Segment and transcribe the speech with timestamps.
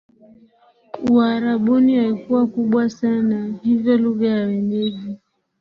[1.11, 5.17] Uarabuni haikuwa kubwa sana hivyo lugha ya wenyeji